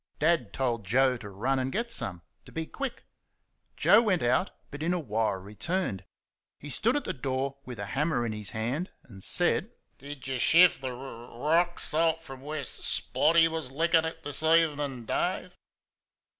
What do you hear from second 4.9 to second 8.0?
a while returned. He stood at the door with the